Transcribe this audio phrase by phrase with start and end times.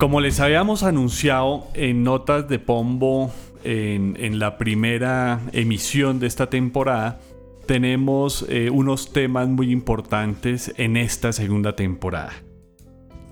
[0.00, 3.30] Como les habíamos anunciado en Notas de Pombo
[3.64, 7.20] en, la primera emisión de esta temporada,
[7.66, 12.32] tenemos eh, unos temas muy importantes en esta segunda temporada.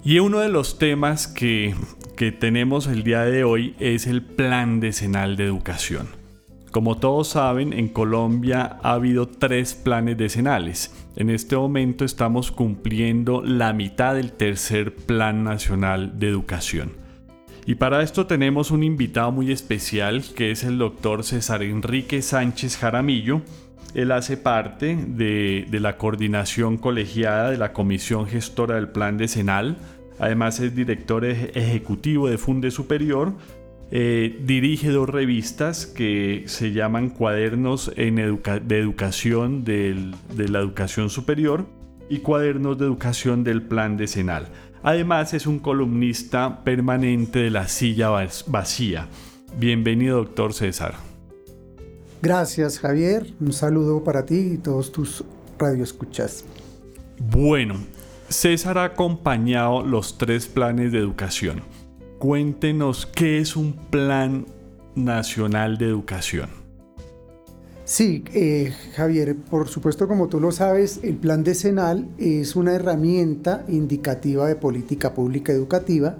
[0.05, 1.75] Y uno de los temas que,
[2.19, 6.18] que tenemos el día de hoy es el Plan Decenal de Educación.
[6.71, 10.95] Como todos saben, en Colombia ha habido tres planes decenales.
[11.17, 16.93] En este momento estamos cumpliendo la mitad del tercer Plan Nacional de Educación.
[17.65, 22.77] Y para esto tenemos un invitado muy especial que es el doctor César Enrique Sánchez
[22.77, 23.41] Jaramillo.
[23.95, 29.79] Él hace parte de, de la coordinación colegiada de la Comisión Gestora del Plan Decenal.
[30.19, 33.33] Además es director ejecutivo de Funde Superior
[33.91, 41.67] eh, dirige dos revistas que se llaman Cuadernos de Educación de la Educación Superior
[42.11, 44.49] y Cuadernos de Educación del Plan Decenal.
[44.83, 48.11] Además es un columnista permanente de la silla
[48.47, 49.09] vacía.
[49.59, 50.95] Bienvenido, doctor César.
[52.21, 53.27] Gracias, Javier.
[53.41, 55.25] Un saludo para ti y todos tus
[55.59, 56.45] radioescuchas.
[57.19, 57.77] Bueno,
[58.29, 61.63] César ha acompañado los tres planes de educación
[62.19, 64.47] cuéntenos qué es un plan
[64.95, 66.51] nacional de educación.
[67.85, 73.65] Sí, eh, Javier, por supuesto como tú lo sabes, el plan decenal es una herramienta
[73.69, 76.19] indicativa de política pública educativa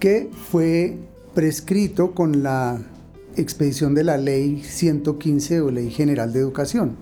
[0.00, 0.98] que fue
[1.32, 2.82] prescrito con la
[3.36, 6.96] expedición de la ley 115 o ley general de educación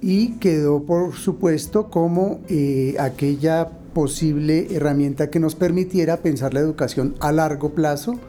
[0.00, 7.14] y quedó por supuesto como eh, aquella posible herramienta que nos permitiera pensar la educación
[7.18, 8.20] a largo plazo,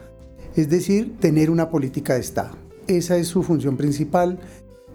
[0.56, 2.56] es decir, tener una política de Estado.
[2.86, 4.38] Esa es su función principal,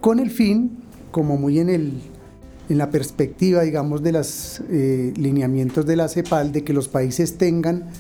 [0.02, 0.80] con el fin,
[1.12, 1.94] como muy en, el,
[2.70, 7.38] en la perspectiva, digamos, de los eh, lineamientos de la CEPAL, de que los países
[7.38, 7.92] tengan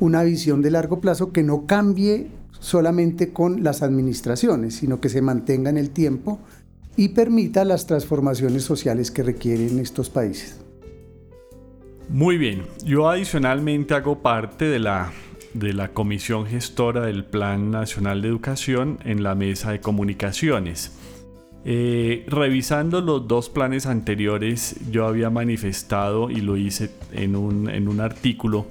[0.00, 2.28] una visión de largo plazo que no cambie
[2.58, 6.38] solamente con las administraciones, sino que se mantenga en el tiempo
[6.96, 10.61] y permita las transformaciones sociales que requieren estos países.
[12.12, 15.12] Muy bien, yo adicionalmente hago parte de la,
[15.54, 20.94] de la comisión gestora del Plan Nacional de Educación en la mesa de comunicaciones.
[21.64, 27.88] Eh, revisando los dos planes anteriores, yo había manifestado y lo hice en un, en
[27.88, 28.66] un artículo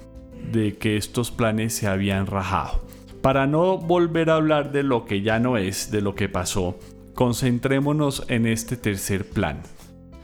[0.52, 2.84] de que estos planes se habían rajado.
[3.22, 6.78] Para no volver a hablar de lo que ya no es, de lo que pasó,
[7.14, 9.62] concentrémonos en este tercer plan.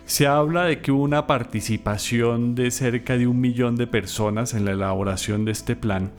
[0.09, 4.65] Se habla de que hubo una participación de cerca de un millón de personas en
[4.65, 6.13] la elaboración de este plan,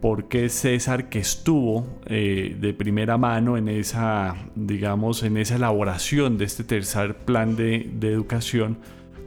[0.00, 6.46] porque César que estuvo eh, de primera mano en esa, digamos, en esa elaboración de
[6.46, 8.78] este tercer plan de, educación,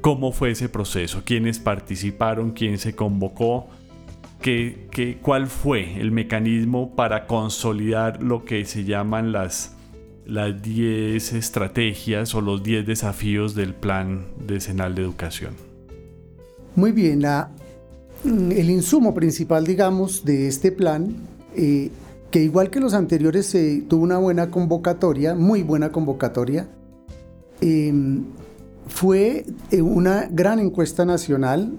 [0.02, 3.68] cómo fue ese proceso, quiénes participaron, quién se convocó,
[4.41, 9.78] qué, cuál fue el mecanismo para consolidar lo que se llaman las
[10.29, 15.56] las 10 estrategias o los 10 desafíos del plan decenal de educación.
[16.75, 17.19] Muy bien,
[18.23, 21.16] mm, el insumo principal, digamos, de este plan,
[21.56, 21.90] eh,
[22.31, 23.56] que igual que los anteriores
[23.88, 26.69] tuvo una buena convocatoria, muy buena convocatoria,
[27.59, 28.23] em,
[28.88, 31.73] fue eh, una gran encuesta nacional,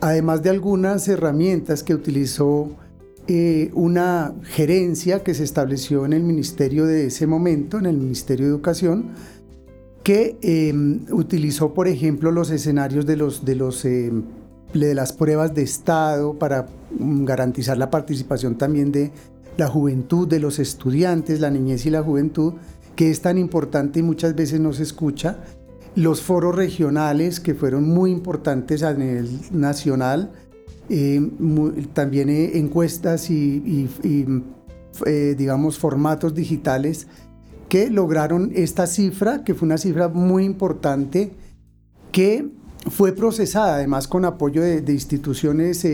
[0.00, 2.70] además de algunas herramientas que utilizó
[3.30, 8.46] eh, una gerencia que se estableció en el ministerio de ese momento, en el Ministerio
[8.46, 9.10] de Educación,
[10.02, 14.22] que em, utilizó, por ejemplo, los escenarios de, los, de, los, em,
[14.72, 16.68] de las pruebas de Estado para
[16.98, 19.12] mm, garantizar la participación también de
[19.58, 22.54] la juventud, de los estudiantes, la niñez y la juventud,
[22.96, 25.40] que es tan importante y muchas veces no se escucha.
[25.94, 30.32] Los foros regionales, que fueron muy importantes a nivel nacional,
[30.90, 31.20] eh,
[31.92, 33.88] también eh, encuestas y,
[35.04, 37.08] eh, digamos, formatos digitales
[37.68, 41.32] que lograron esta cifra, que fue una cifra muy importante,
[42.10, 42.48] que
[42.90, 45.86] fue procesada además con apoyo de, instituciones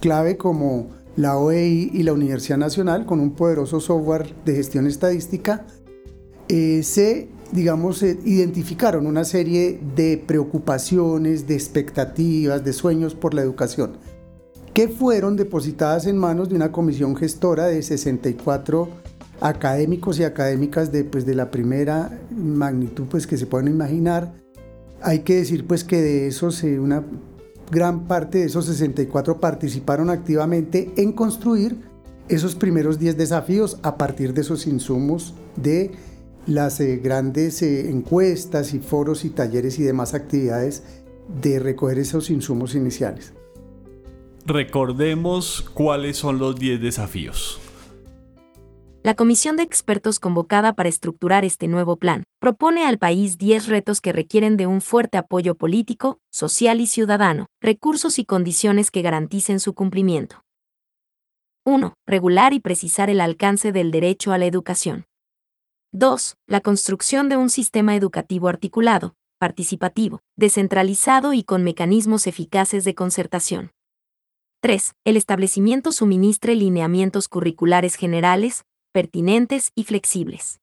[0.00, 5.64] clave como la OEI y la Universidad Nacional, con un poderoso software de gestión estadística,
[6.48, 13.92] se, digamos, identificaron una serie de preocupaciones, de expectativas, de sueños por la educación
[14.76, 18.90] que fueron depositadas en manos de una comisión gestora de 64
[19.40, 24.34] académicos y académicas de, pues, de la primera magnitud pues, que se pueden imaginar.
[25.00, 27.02] Hay que decir pues, que de esos, eh, una
[27.70, 31.78] gran parte de esos 64 participaron activamente en construir
[32.28, 35.92] esos primeros 10 desafíos a partir de esos insumos de
[36.46, 40.82] las eh, grandes eh, encuestas y foros y talleres y demás actividades
[41.40, 43.32] de recoger esos insumos iniciales.
[44.46, 47.60] Recordemos cuáles son los 10 desafíos.
[49.02, 54.00] La comisión de expertos convocada para estructurar este nuevo plan propone al país 10 retos
[54.00, 59.60] que requieren de un fuerte apoyo político, social y ciudadano, recursos y condiciones que garanticen
[59.60, 60.42] su cumplimiento.
[61.64, 61.94] 1.
[62.06, 65.04] Regular y precisar el alcance del derecho a la educación.
[65.92, 66.34] 2.
[66.48, 73.70] La construcción de un sistema educativo articulado, participativo, descentralizado y con mecanismos eficaces de concertación.
[74.60, 74.94] 3.
[75.04, 80.60] El establecimiento suministre lineamientos curriculares generales, pertinentes y flexibles.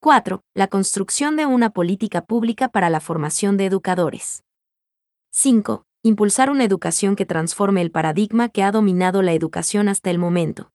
[0.00, 0.42] 4.
[0.54, 4.44] La construcción de una política pública para la formación de educadores.
[5.32, 5.84] 5.
[6.02, 10.70] Impulsar una educación que transforme el paradigma que ha dominado la educación hasta el momento.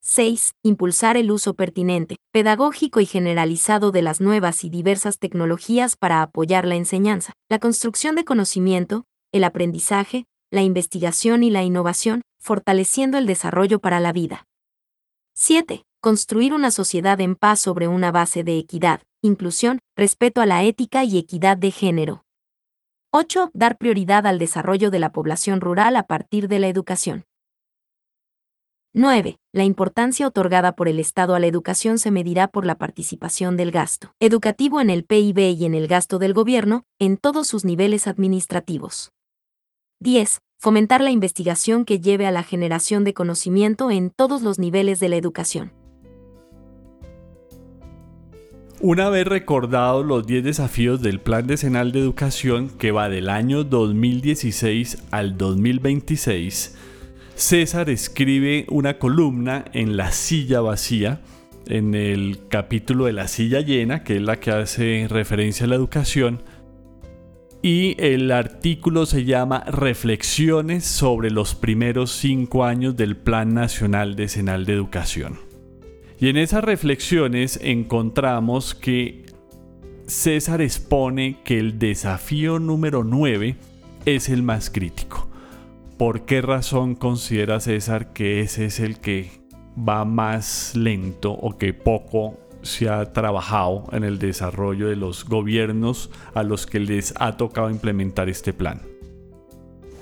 [0.00, 0.54] 6.
[0.64, 6.66] Impulsar el uso pertinente, pedagógico y generalizado de las nuevas y diversas tecnologías para apoyar
[6.66, 13.26] la enseñanza, la construcción de conocimiento, el aprendizaje, la investigación y la innovación, fortaleciendo el
[13.26, 14.44] desarrollo para la vida.
[15.34, 15.82] 7.
[16.00, 21.04] Construir una sociedad en paz sobre una base de equidad, inclusión, respeto a la ética
[21.04, 22.24] y equidad de género.
[23.12, 23.50] 8.
[23.54, 27.24] Dar prioridad al desarrollo de la población rural a partir de la educación.
[28.92, 29.38] 9.
[29.54, 33.70] La importancia otorgada por el Estado a la educación se medirá por la participación del
[33.70, 38.06] gasto educativo en el PIB y en el gasto del gobierno, en todos sus niveles
[38.06, 39.12] administrativos.
[40.02, 45.00] 10 fomentar la investigación que lleve a la generación de conocimiento en todos los niveles
[45.00, 45.72] de la educación.
[48.80, 53.64] Una vez recordados los 10 desafíos del Plan Decenal de Educación que va del año
[53.64, 56.76] 2016 al 2026,
[57.34, 61.20] César escribe una columna en La silla vacía,
[61.66, 65.76] en el capítulo de La silla llena, que es la que hace referencia a la
[65.76, 66.42] educación,
[67.62, 74.66] y el artículo se llama Reflexiones sobre los primeros cinco años del Plan Nacional Decenal
[74.66, 75.38] de Educación.
[76.18, 79.26] Y en esas reflexiones encontramos que
[80.08, 83.56] César expone que el desafío número 9
[84.06, 85.28] es el más crítico.
[85.98, 89.30] ¿Por qué razón considera César que ese es el que
[89.78, 96.10] va más lento o que poco se ha trabajado en el desarrollo de los gobiernos
[96.34, 98.82] a los que les ha tocado implementar este plan?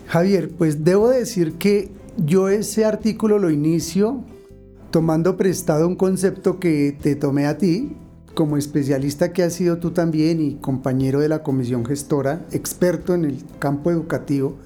[0.08, 4.24] Javier, pues debo decir que yo ese artículo lo inicio
[4.90, 7.96] tomando prestado un concepto que te tomé a ti,
[8.34, 13.24] como especialista que has sido tú también y compañero de la comisión gestora, experto en
[13.24, 14.56] el campo educativo,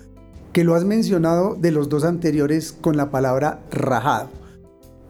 [0.52, 4.30] que lo has mencionado de los dos anteriores con la palabra rajado.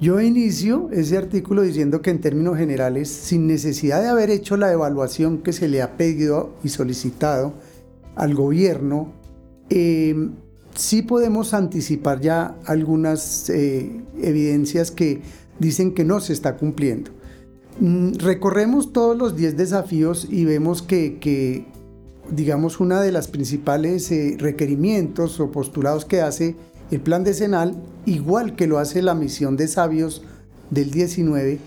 [0.00, 4.72] Yo inicio ese artículo diciendo que en términos generales, sin necesidad de haber hecho la
[4.72, 7.54] evaluación que se le ha pedido y solicitado
[8.16, 9.12] al gobierno,
[9.70, 10.32] em,
[10.74, 15.22] sí podemos anticipar ya algunas eh, evidencias que
[15.60, 17.12] dicen que no se está cumpliendo.
[17.80, 21.66] Mm, recorremos todos los 10 desafíos y vemos que,
[22.30, 26.56] digamos, una de las principales eh, requerimientos o postulados que hace
[26.94, 27.74] el plan decenal,
[28.06, 30.22] igual que lo hace la misión de sabios
[30.70, 31.58] del 19,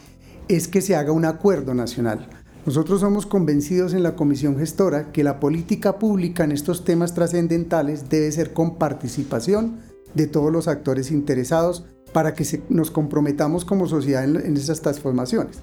[0.47, 2.29] es que se haga un acuerdo nacional.
[2.65, 8.09] Nosotros somos convencidos en la comisión gestora que la política pública en estos temas trascendentales
[8.09, 9.79] debe ser con participación
[10.13, 15.57] de todos los actores interesados para que nos comprometamos como sociedad en, en esas transformaciones.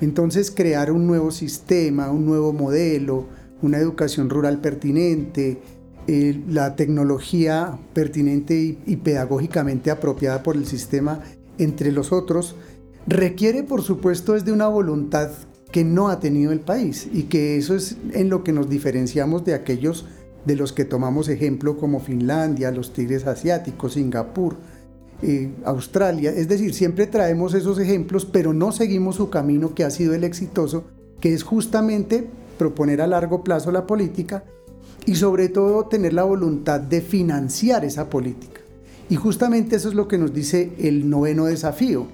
[0.00, 3.26] Entonces, crear un nuevo sistema, un nuevo modelo,
[3.60, 5.60] una educación rural pertinente,
[6.10, 11.20] eh, la tecnología pertinente y, pedagógicamente apropiada por el sistema,
[11.58, 12.56] entre los otros,
[13.06, 15.30] requiere por supuesto es de una voluntad
[15.70, 19.44] que no ha tenido el país y que eso es en lo que nos diferenciamos
[19.44, 20.06] de aquellos
[20.46, 24.56] de los que tomamos ejemplo como Finlandia, los tigres asiáticos, Singapur,
[25.20, 26.30] eh, Australia.
[26.30, 30.24] Es decir, siempre traemos esos ejemplos, pero no seguimos su camino que ha sido el
[30.24, 30.84] exitoso,
[31.20, 34.44] que es justamente proponer a largo plazo la política
[35.06, 38.60] y sobre todo tener la voluntad de financiar esa política.
[39.08, 42.06] Y justamente eso es lo que nos dice el noveno desafío,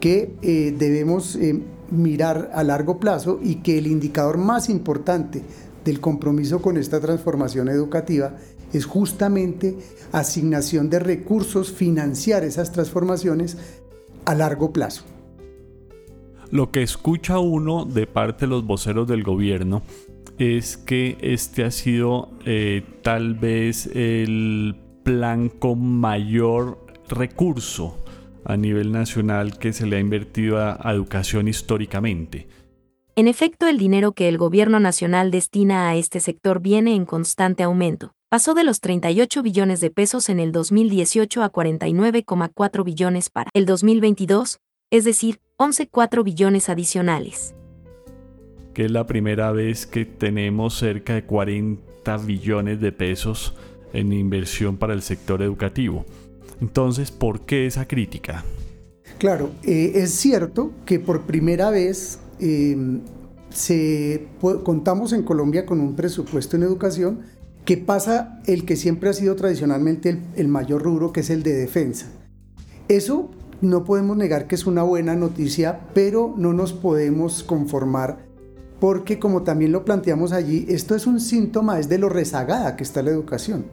[0.00, 5.42] que eh, debemos eh, mirar a largo plazo y que el indicador más importante
[5.84, 8.34] del compromiso con esta transformación educativa
[8.72, 9.78] es justamente
[10.12, 13.56] asignación de recursos, financiar esas transformaciones
[14.24, 15.04] a largo plazo.
[16.50, 19.82] Lo que escucha uno de parte de los voceros del gobierno
[20.38, 28.04] es que este ha sido eh, tal vez el plan con mayor recurso
[28.44, 32.48] a nivel nacional que se le ha invertido a, educación históricamente.
[33.16, 37.64] En efecto, el dinero que el gobierno nacional destina a este sector viene en constante
[37.64, 38.12] aumento.
[38.30, 43.66] Pasó de los 38 billones de pesos en el 2018 a 49,4 billones para el
[43.66, 44.58] 2022,
[44.90, 47.54] es decir, 11,4 billones adicionales.
[48.78, 53.56] Que es la primera vez que tenemos cerca de 40 billones de pesos
[53.92, 56.04] en inversión para el sector educativo.
[56.60, 58.44] Entonces, ¿por qué esa crítica?
[59.18, 63.00] Claro, eh, es cierto que por primera vez em,
[64.62, 67.22] contamos en Colombia con un presupuesto en educación
[67.64, 71.42] que pasa el que siempre ha sido tradicionalmente el, el mayor rubro, que es el
[71.42, 72.12] de defensa.
[72.86, 73.28] Eso
[73.60, 78.27] no podemos negar que es una buena noticia, pero no nos podemos conformar
[78.80, 82.84] porque como también lo planteamos allí, esto es un síntoma, es de lo rezagada que
[82.84, 83.66] está la educación.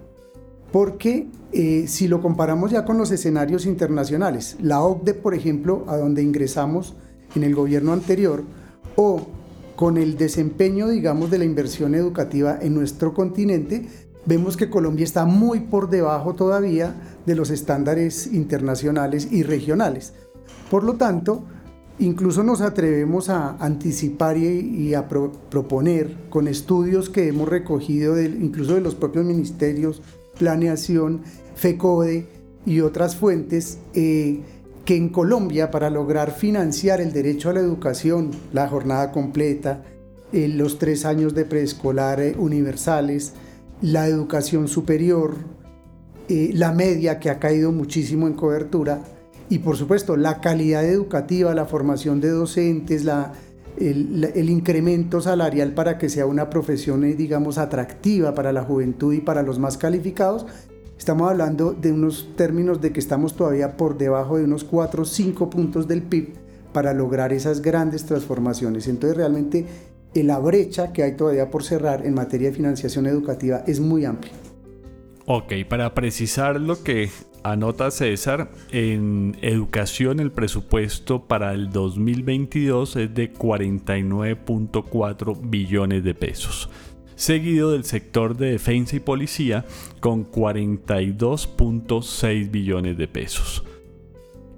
[0.71, 5.97] Porque eh, si lo comparamos ya con los escenarios internacionales, la OCDE, por ejemplo, a
[5.97, 6.95] donde ingresamos
[7.35, 8.43] en el gobierno anterior,
[8.95, 9.27] o
[9.75, 13.87] con el desempeño, digamos, de la inversión educativa en nuestro continente,
[14.25, 16.95] vemos que Colombia está muy por debajo todavía
[17.25, 20.13] de los estándares internacionales y regionales.
[20.71, 21.43] Por lo tanto,
[21.99, 28.81] incluso nos atrevemos a anticipar y, a proponer con estudios que hemos recogido incluso de
[28.81, 30.01] los propios ministerios,
[30.37, 31.21] planeación,
[31.55, 32.27] FECODE
[32.65, 34.41] y otras fuentes, eh,
[34.85, 39.83] que en Colombia para lograr financiar el derecho a la educación, la jornada completa,
[40.31, 43.33] eh, los tres años de preescolar eh, universales,
[43.81, 45.35] la educación superior,
[46.27, 49.01] eh, la media que ha caído muchísimo en cobertura
[49.49, 53.05] y por supuesto la calidad educativa, la formación de docentes,
[53.77, 59.21] el, incremento salarial para que sea una profesión, eh, digamos, atractiva para la juventud y
[59.21, 60.45] para los más calificados,
[60.97, 65.05] estamos hablando de unos términos de que estamos todavía por debajo de unos 4 o
[65.05, 66.33] 5 puntos del PIB
[66.73, 68.87] para lograr esas grandes transformaciones.
[68.87, 69.65] Entonces realmente
[70.23, 74.33] la brecha que hay todavía por cerrar en materia de financiación educativa es muy amplia.
[75.25, 77.09] Ok, para precisar lo que
[77.51, 86.71] anota César, en educación el presupuesto para el 2022 es de 49.4 billones de pesos,
[87.15, 89.63] seguido del sector de defensa y policía
[89.99, 93.63] con 42.6 billones de pesos.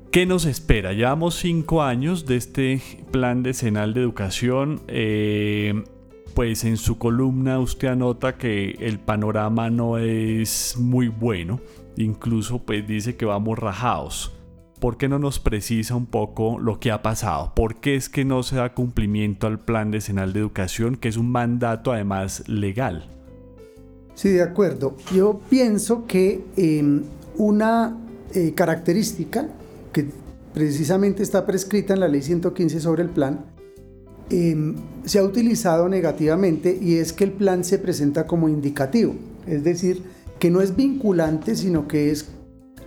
[0.09, 0.93] ¿Qué nos espera?
[0.93, 4.83] Llevamos cinco años de este plan decenal de educación.
[4.87, 5.83] Eh,
[6.37, 11.59] pues en su columna usted anota que el panorama no es muy bueno.
[11.95, 14.37] Incluso pues dice que vamos rajados.
[14.79, 17.53] ¿Por qué no nos precisa un poco lo que ha pasado?
[17.55, 21.17] ¿Por qué es que no se da cumplimiento al plan decenal de educación, que es
[21.17, 23.09] un mandato además legal?
[24.13, 24.95] Sí, de acuerdo.
[25.11, 27.01] Yo pienso que em,
[27.37, 27.97] una
[28.35, 29.49] eh, característica
[29.91, 30.05] que
[30.53, 33.56] precisamente está prescrita en la ley 115 sobre el plan,
[34.29, 39.15] em, se ha utilizado negativamente y es que el plan se presenta como indicativo,
[39.45, 40.03] es decir,
[40.39, 42.29] que no es vinculante, sino que es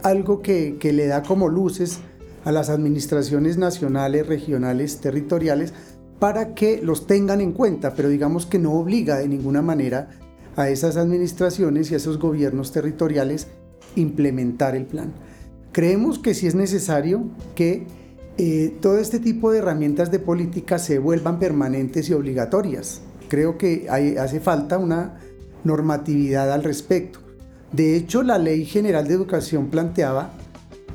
[0.02, 1.98] algo que, le da como luces
[2.44, 5.72] a las administraciones nacionales, regionales, territoriales,
[6.18, 10.10] para que los tengan en cuenta, pero digamos que no obliga de ninguna manera
[10.56, 13.48] a esas administraciones y a esos gobiernos territoriales
[13.96, 15.12] implementar el plan.
[15.72, 17.86] Creemos que sí es necesario que
[18.42, 23.02] eh, todo este tipo de herramientas de política se vuelvan permanentes y obligatorias.
[23.28, 25.20] Creo que hace falta una
[25.62, 27.18] normatividad al respecto.
[27.70, 30.32] De hecho, la Ley General de Educación planteaba,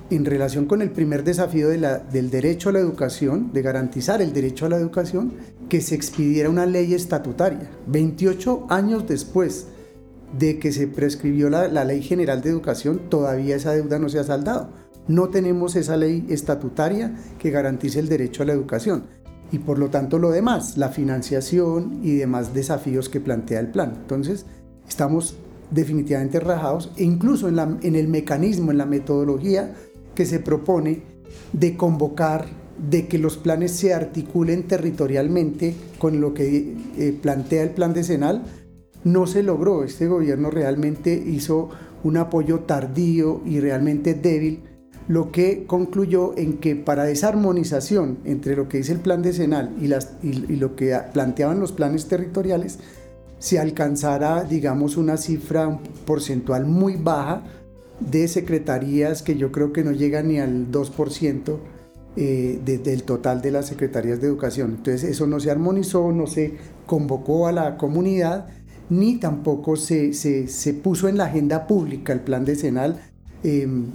[0.09, 4.65] en relación con el primer desafío del derecho a la educación, de garantizar el derecho
[4.65, 5.33] a la educación,
[5.69, 7.69] que se expidiera una ley estatutaria.
[7.85, 9.67] 28 años después
[10.35, 14.23] de que se prescribió la, Ley General de Educación, todavía esa deuda no se ha
[14.23, 14.69] saldado.
[15.07, 19.03] No tenemos esa ley estatutaria que garantice el derecho a la educación.
[19.51, 23.93] Y por lo tanto lo demás, la financiación y demás desafíos que plantea el plan.
[24.01, 24.45] Entonces,
[24.87, 25.37] estamos
[25.71, 29.73] definitivamente rajados e incluso en, el mecanismo, en la metodología
[30.13, 31.03] que se propone
[31.53, 32.45] de convocar,
[32.89, 38.43] de que los planes se articulen territorialmente con lo que eh, plantea el plan decenal,
[39.03, 39.83] no se logró.
[39.83, 41.69] Este gobierno realmente hizo
[42.03, 44.63] un apoyo tardío y realmente débil,
[45.07, 49.75] lo que concluyó en que para esa armonización entre lo que dice el plan decenal
[49.79, 52.79] y, las, y, lo que planteaban los planes territoriales,
[53.39, 57.43] se alcanzara, digamos, una cifra porcentual muy baja
[57.99, 61.57] de secretarías que yo creo que no llega ni al 2%
[62.17, 64.75] eh, del total de las secretarías de educación.
[64.77, 68.47] Entonces eso no se armonizó, no se convocó a la comunidad
[68.89, 70.11] ni tampoco se,
[70.83, 73.01] puso en la agenda pública el plan decenal,
[73.45, 73.85] em,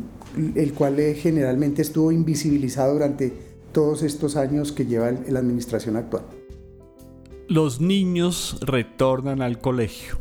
[0.55, 3.33] el cual eh, generalmente estuvo invisibilizado durante
[3.73, 6.23] todos estos años que lleva la administración actual.
[7.49, 10.19] los niños retornan al colegio.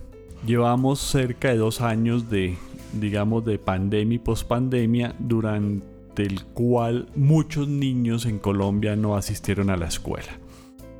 [0.47, 2.57] Llevamos cerca de dos años de,
[2.93, 9.77] digamos, de pandemia y pospandemia, durante el cual muchos niños en Colombia no asistieron a
[9.77, 10.39] la escuela.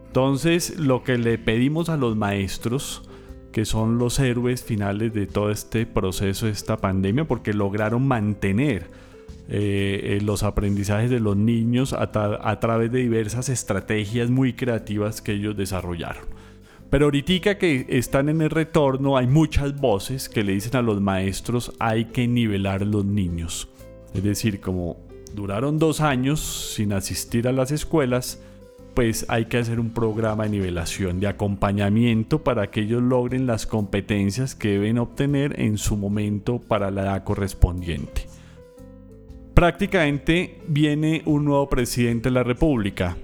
[0.06, 3.09] Entonces, lo que le pedimos a los maestros,
[3.52, 8.88] que son los héroes finales de todo este proceso, esta pandemia, porque lograron mantener
[9.50, 15.22] eh, eh, los aprendizajes de los niños a, a, través de diversas estrategias muy creativas
[15.22, 16.24] que ellos desarrollaron.
[16.90, 21.02] Pero ahorita que están en el retorno hay muchas voces que le dicen a los
[21.02, 23.70] maestros hay que nivelar los niños.
[24.14, 24.98] Es decir, como
[25.36, 26.40] duraron dos años
[26.76, 28.42] sin asistir a las escuelas,
[29.00, 33.66] pues hay que hacer un programa de nivelación, de acompañamiento para que ellos logren las
[33.66, 38.26] competencias que deben obtener en su momento para la edad correspondiente
[39.54, 43.16] prácticamente viene un nuevo presidente de la República.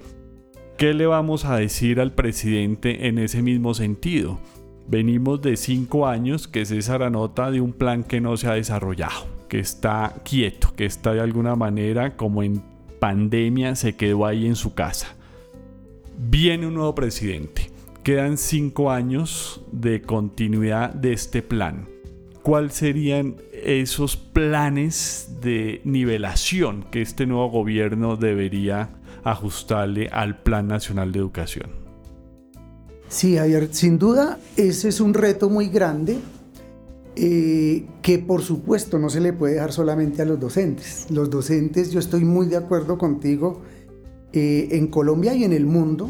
[0.77, 4.39] ¿Qué le vamos a decir al presidente en ese mismo sentido?
[4.87, 8.53] Venimos de cinco años que es esa nota de un plan que no se ha
[8.53, 12.63] desarrollado, que está quieto, que está de alguna manera como en
[13.01, 15.15] pandemia se quedó ahí en su casa.
[16.17, 17.71] Viene un nuevo presidente.
[18.03, 21.95] Quedan cinco años de continuidad de este plan
[22.45, 28.91] cuáles serían esos planes de nivelación que este nuevo gobierno debería
[29.23, 31.71] ajustarle al Plan Nacional de Educación.
[33.09, 36.19] Sí, Javier, sin duda ese es un reto muy grande
[37.15, 41.07] eh, que por supuesto no se le puede dejar solamente a los docentes.
[41.09, 43.63] Los docentes, yo estoy muy de acuerdo contigo,
[44.33, 46.09] eh, en Colombia y en el mundo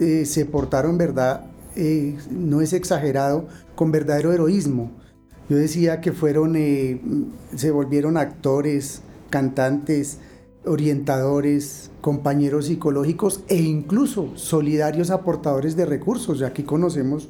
[0.00, 1.46] eh, se portaron, verdad,
[2.30, 4.90] no es exagerado, con verdadero heroísmo
[5.52, 6.98] yo decía que fueron, eh,
[7.54, 10.18] se volvieron actores, cantantes,
[10.64, 16.38] orientadores, compañeros psicológicos e incluso solidarios aportadores de recursos.
[16.38, 17.28] Ya aquí conocemos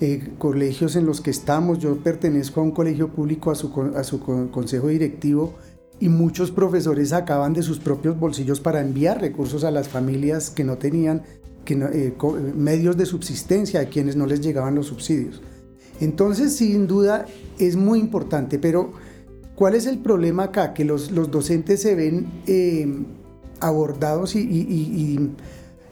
[0.00, 1.78] eh, colegios en los que estamos.
[1.78, 5.54] Yo pertenezco a un colegio público, a su, a su consejo directivo,
[6.00, 10.64] y muchos profesores sacaban de sus propios bolsillos para enviar recursos a las familias que
[10.64, 11.22] no tenían
[11.64, 12.14] que eh,
[12.54, 15.40] medios de subsistencia, a quienes no les llegaban los subsidios.
[16.00, 17.26] Entonces, sin duda,
[17.58, 18.92] es muy importante, pero
[19.54, 20.74] ¿cuál es el problema acá?
[20.74, 22.86] Que los, docentes se ven eh,
[23.60, 25.30] abordados y,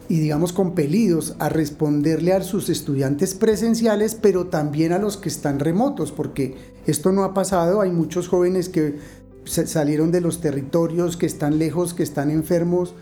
[0.09, 6.13] digamos, compelidos a responderle a sus estudiantes presenciales, pero también a los que están remotos,
[6.13, 8.97] porque esto no ha pasado, hay muchos jóvenes que
[9.45, 12.95] salieron de los territorios, que están lejos, que están enfermos,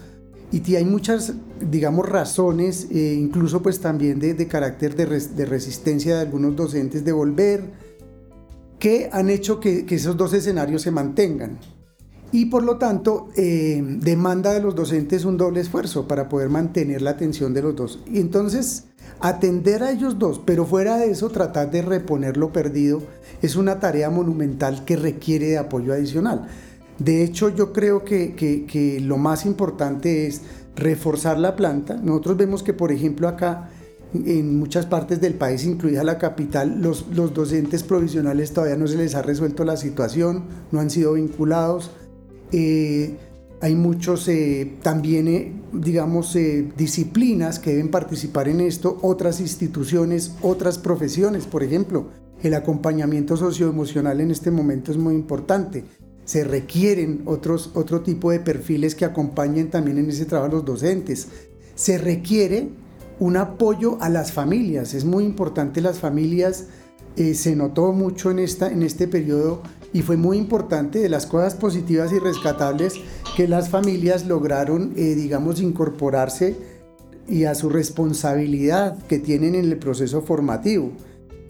[0.52, 6.56] y hay muchas, digamos, razones, eh, incluso pues también de, carácter de, resistencia de algunos
[6.56, 7.62] docentes de volver,
[8.80, 11.58] que han hecho que, esos dos escenarios se mantengan.
[12.32, 17.02] Y por lo tanto, eh, demanda de los docentes un doble esfuerzo para poder mantener
[17.02, 18.00] la atención de los dos.
[18.06, 18.86] Y entonces,
[19.20, 23.02] atender a ellos dos, pero fuera de eso, tratar de reponer lo perdido,
[23.42, 26.48] es una tarea monumental que requiere de apoyo adicional.
[26.98, 30.42] De hecho, yo creo que, lo más importante es
[30.76, 31.96] reforzar la planta.
[31.96, 33.70] Nosotros vemos que, por ejemplo, acá
[34.12, 39.14] en muchas partes del país, incluida la capital, los, docentes provisionales todavía no se les
[39.14, 41.90] ha resuelto la situación, no han sido vinculados.
[42.52, 43.16] Eh,
[43.60, 46.36] hay muchos eh, también, eh, digamos,
[46.76, 52.08] disciplinas que deben participar en esto, otras instituciones, otras profesiones, por ejemplo.
[52.42, 55.84] El acompañamiento socioemocional en este momento es muy importante
[56.30, 60.64] se requieren otros, otro tipo de perfiles que acompañen también en ese trabajo a los
[60.64, 61.26] docentes.
[61.74, 62.68] Se requiere
[63.18, 64.94] un apoyo a las familias.
[64.94, 66.66] Es muy importante las familias.
[67.16, 71.26] Eh, se notó mucho en, esta, en este periodo y fue muy importante de las
[71.26, 72.94] cosas positivas y rescatables
[73.36, 76.56] que las familias lograron, eh, digamos, incorporarse
[77.28, 80.92] y a su responsabilidad que tienen en el proceso formativo.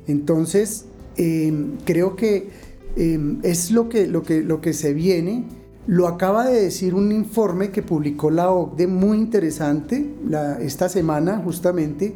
[0.07, 1.53] Entonces, eh,
[1.85, 5.45] creo que Em, es lo que, lo, que, lo que se viene.
[5.87, 10.15] Lo acaba de decir un informe que publicó la OCDE muy interesante.
[10.61, 12.15] esta semana justamente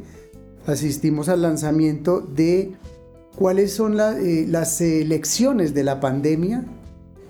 [0.66, 2.72] asistimos al lanzamiento de
[3.36, 6.64] cuáles son eh, las elecciones de la pandemia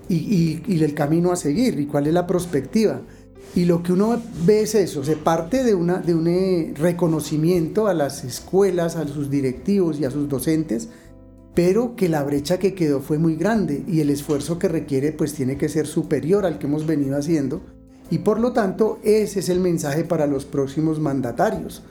[0.07, 3.01] y, el camino a seguir y cuál es la perspectiva.
[3.55, 7.87] Y lo que uno ve es eso, se parte de, una, de un eh, reconocimiento
[7.87, 10.89] a las escuelas, a sus directivos y a sus docentes
[11.55, 15.33] pero que la brecha que quedó fue muy grande y el esfuerzo que requiere pues
[15.33, 17.61] tiene que ser superior al que hemos venido haciendo
[18.11, 21.83] y por lo tanto ese es el mensaje para los próximos mandatarios.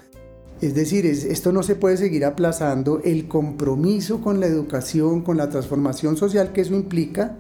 [0.61, 5.49] Es decir, esto no se puede seguir aplazando el compromiso con la educación, con la
[5.49, 7.37] transformación social que eso implica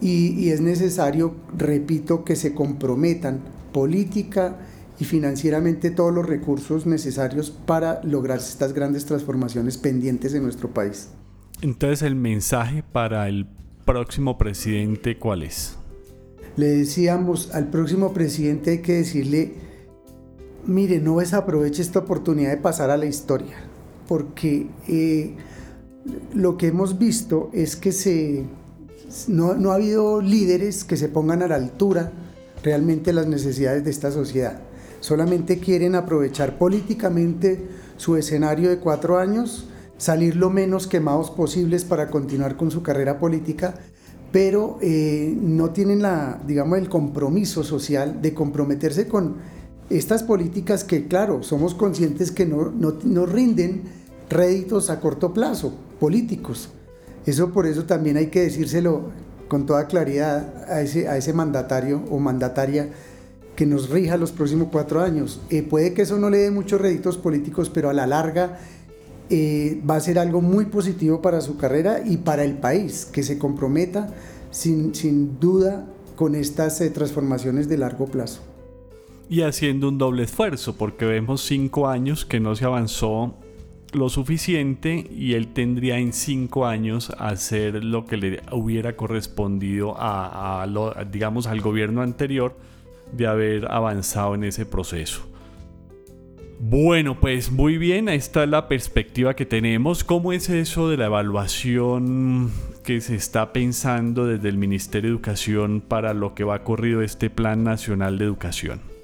[0.00, 3.40] y, y es necesario, repito, que se comprometan
[3.72, 4.56] política
[4.98, 11.10] y financieramente todos los recursos necesarios para lograr estas grandes transformaciones pendientes en nuestro país.
[11.60, 13.46] Entonces el mensaje para el
[13.84, 15.76] próximo presidente, ¿cuál es?
[16.56, 19.54] Le decíamos al próximo presidente hay que decirle,
[20.68, 23.56] mire, no desaproveche esta oportunidad de pasar a la historia,
[24.06, 25.34] porque eh,
[26.34, 28.44] lo que hemos visto es que se,
[29.26, 32.12] no, no ha habido líderes que se pongan a la altura
[32.62, 34.60] realmente las necesidades de esta sociedad.
[35.00, 42.10] Solamente quieren aprovechar políticamente su escenario de cuatro años, salir lo menos quemados posibles para
[42.10, 43.74] continuar con su carrera política,
[44.32, 49.36] pero eh, no tienen la, digamos, el compromiso social de comprometerse con
[49.90, 53.82] estas políticas que, claro, somos conscientes que no, no, rinden
[54.28, 56.70] réditos a corto plazo, políticos.
[57.24, 59.10] Eso por eso también hay que decírselo
[59.48, 62.90] con toda claridad a ese, a ese mandatario o mandataria
[63.56, 65.40] que nos rija los próximos cuatro años.
[65.50, 68.58] Eh, puede que eso no le dé muchos réditos políticos, pero a la larga
[69.30, 73.22] eh, va a ser algo muy positivo para su carrera y para el país, que
[73.22, 74.14] se comprometa
[74.50, 78.42] sin, sin duda con estas eh, transformaciones de largo plazo.
[79.28, 83.34] Y haciendo un doble esfuerzo, porque vemos cinco años que no se avanzó
[83.92, 90.62] lo suficiente y él tendría en cinco años hacer lo que le hubiera correspondido a,
[90.62, 92.56] a digamos, al gobierno anterior
[93.12, 95.22] de haber avanzado en ese proceso.
[96.60, 100.02] Bueno, pues muy bien, ahí está la perspectiva que tenemos.
[100.02, 102.50] ¿Cómo es eso de la evaluación
[102.82, 107.30] que se está pensando desde el Ministerio de Educación para lo que va corrido este
[107.30, 108.97] Plan Nacional de Educación?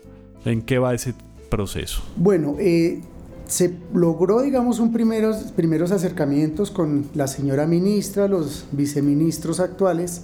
[0.45, 1.15] ¿En qué va ese
[1.51, 2.03] proceso?
[2.17, 3.01] Bueno, eh,
[3.47, 10.23] se logró, digamos, un primeros, primeros acercamientos con la señora ministra, los viceministros actuales,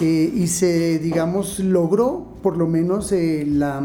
[0.00, 3.82] eh, y se, digamos, logró por lo menos eh, la,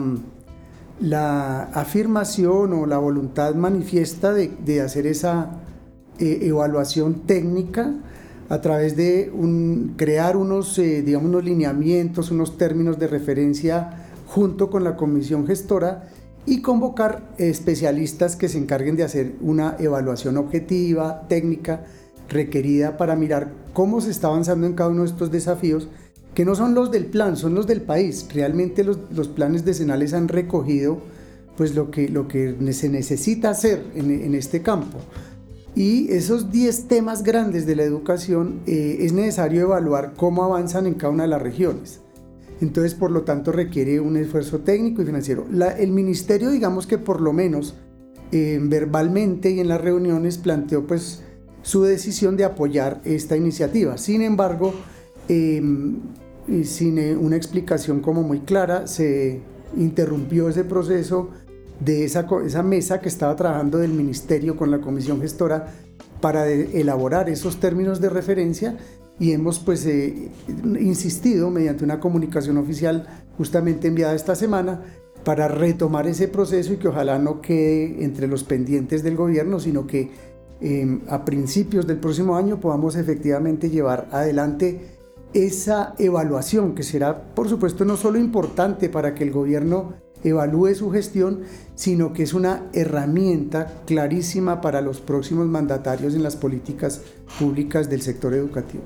[1.00, 5.62] la, afirmación o la voluntad manifiesta de, de hacer esa
[6.20, 7.93] evaluación técnica
[8.50, 9.32] a través de
[9.98, 13.96] crear unos, digamos, unos lineamientos, unos términos de referencia
[14.27, 16.09] junto con la comisión gestora
[16.45, 21.85] y convocar especialistas que se encarguen de hacer una evaluación objetiva, técnica,
[22.29, 25.89] requerida para mirar cómo se está avanzando en cada uno de estos desafíos,
[26.33, 28.27] que no son los del plan, son los del país.
[28.33, 31.01] Realmente los, los planes decenales han recogido
[31.57, 34.99] pues lo que, lo que se necesita hacer en, este campo.
[35.75, 40.93] Y esos 10 temas grandes de la educación eh, es necesario evaluar cómo avanzan en
[40.93, 41.99] cada una de las regiones.
[42.62, 45.46] Entonces, por lo tanto, requiere un esfuerzo técnico y financiero.
[45.78, 47.76] el ministerio, digamos que por lo menos
[48.32, 51.22] eh, verbalmente y en las reuniones planteó pues
[51.62, 53.98] su decisión de apoyar esta iniciativa.
[53.98, 54.74] Sin embargo,
[55.28, 55.98] em,
[56.63, 59.41] sin eh, una explicación como muy clara, se
[59.76, 61.30] interrumpió ese proceso
[61.80, 65.74] de esa, esa mesa que estaba trabajando del ministerio con la comisión gestora
[66.22, 68.78] para elaborar esos términos de referencia
[69.19, 70.30] y hemos pues eh,
[70.80, 74.82] insistido mediante una comunicación oficial justamente enviada esta semana
[75.23, 79.88] para retomar ese proceso y que ojalá no quede entre los pendientes del gobierno, sino
[79.88, 80.12] que
[80.60, 84.97] Em, a principios del próximo año podamos efectivamente llevar adelante
[85.34, 90.89] esa evaluación que será, por supuesto, no solo importante para que el gobierno evalúe su
[90.89, 91.41] gestión,
[91.75, 97.01] sino que es una herramienta clarísima para los próximos mandatarios en las políticas
[97.38, 98.84] públicas del sector educativo.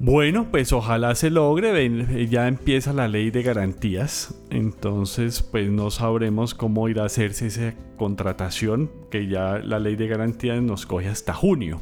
[0.00, 6.54] Bueno, pues ojalá se logre, ya empieza la ley de garantías, entonces pues no sabremos
[6.54, 11.34] cómo irá a hacerse esa contratación, que ya la ley de garantías nos coge hasta
[11.34, 11.80] junio.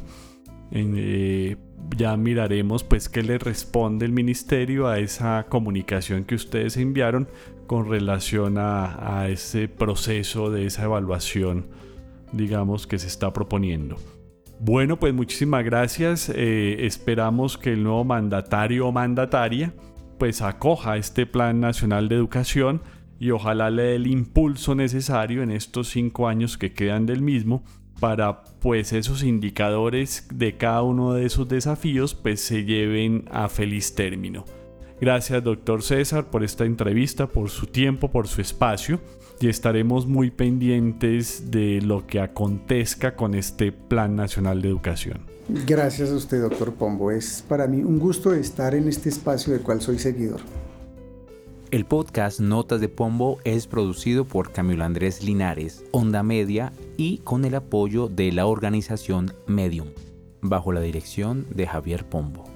[0.71, 1.57] Eh,
[1.95, 7.29] ya miraremos pues qué le responde el ministerio a esa comunicación que ustedes enviaron
[7.67, 11.67] con relación a, a ese proceso de esa evaluación,
[12.33, 13.97] digamos, que se está proponiendo.
[14.59, 16.29] Bueno, pues muchísimas gracias.
[16.33, 19.73] Eh, esperamos que el nuevo mandatario o mandataria
[20.17, 22.81] pues acoja este Plan Nacional de Educación
[23.19, 27.63] y ojalá le dé el impulso necesario en estos cinco años que quedan del mismo
[27.99, 33.93] para pues esos indicadores de cada uno de esos desafíos pues se lleven a feliz
[33.95, 34.45] término.
[34.99, 38.99] Gracias doctor César por esta entrevista, por su tiempo, por su espacio
[39.39, 45.19] y estaremos muy pendientes de lo que acontezca con este Plan Nacional de Educación.
[45.65, 47.11] Gracias a usted, doctor Pombo.
[47.11, 50.41] Es para mí un gusto estar en este espacio del cual soy seguidor.
[51.69, 57.45] El podcast Notas de Pombo es producido por Camilo Andrés Linares, Onda Media y con
[57.45, 59.89] el apoyo de la organización Medium,
[60.41, 62.46] bajo la dirección de Javier Pombo.